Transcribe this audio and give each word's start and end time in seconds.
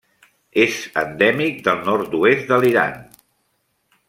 És 0.63 0.77
endèmic 1.01 1.61
del 1.69 1.85
nord-oest 1.91 2.51
de 2.53 2.61
l'Iran. 2.65 3.01